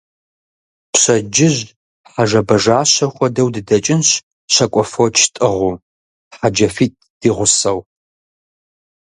[0.91, 1.61] Пщэдджыжь
[2.11, 4.09] хьэжэбэжащэ хуэдэу дыдэкӀынщ,
[4.53, 5.75] щакӀуэ фоч тӀыгъыу,
[6.37, 7.79] хьэджафитӀ ди гъусэу.